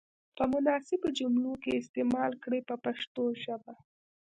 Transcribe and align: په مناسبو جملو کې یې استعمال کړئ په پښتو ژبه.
په 0.37 0.43
مناسبو 0.51 1.07
جملو 1.19 1.53
کې 1.61 1.69
یې 1.73 1.79
استعمال 1.81 2.31
کړئ 2.43 2.61
په 2.69 2.75
پښتو 2.85 3.23
ژبه. 3.43 3.73